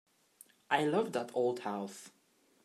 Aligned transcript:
I 0.71 0.83
love 0.85 1.11
that 1.11 1.29
old 1.35 1.59
house. 1.59 2.09